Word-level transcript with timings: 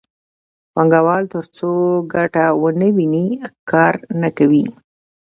پانګوال 0.73 1.23
ترڅو 1.33 1.71
ګټه 2.13 2.45
ونه 2.61 2.87
ویني 2.95 3.27
کار 3.71 3.93
نه 4.21 4.29
کوي 4.37 4.65